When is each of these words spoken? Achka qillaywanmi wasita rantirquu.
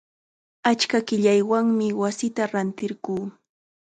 Achka 0.69 0.99
qillaywanmi 1.11 1.87
wasita 2.01 2.43
rantirquu. 2.53 3.15